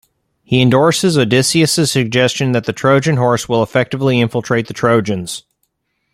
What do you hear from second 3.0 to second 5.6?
Horse will effectively infiltrate the Trojans.